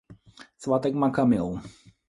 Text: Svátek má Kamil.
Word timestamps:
Svátek 0.57 0.93
má 0.93 1.09
Kamil. 1.11 1.47